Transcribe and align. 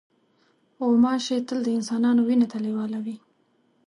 غوماشې 0.85 1.37
تل 1.47 1.59
د 1.63 1.67
انسان 1.77 2.15
وینې 2.27 2.47
ته 2.51 2.57
لیواله 2.65 2.99
وي. 3.05 3.15